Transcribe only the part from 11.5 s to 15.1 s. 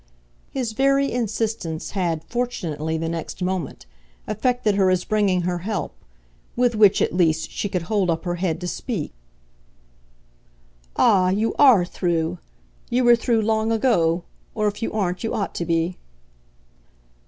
ARE through you were through long ago. Or if you